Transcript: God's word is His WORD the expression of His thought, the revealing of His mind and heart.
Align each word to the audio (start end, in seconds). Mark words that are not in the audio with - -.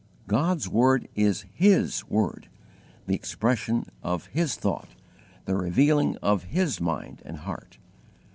God's 0.25 0.67
word 0.67 1.07
is 1.13 1.45
His 1.53 2.03
WORD 2.07 2.49
the 3.05 3.13
expression 3.13 3.85
of 4.01 4.25
His 4.33 4.55
thought, 4.55 4.89
the 5.45 5.55
revealing 5.55 6.17
of 6.23 6.45
His 6.45 6.81
mind 6.81 7.21
and 7.23 7.37
heart. 7.37 7.77